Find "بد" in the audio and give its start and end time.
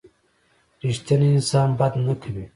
1.79-1.93